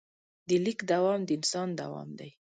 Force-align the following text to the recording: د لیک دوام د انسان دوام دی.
د 0.47 0.49
لیک 0.65 0.79
دوام 0.91 1.19
د 1.25 1.29
انسان 1.37 1.69
دوام 1.81 2.09
دی. 2.19 2.29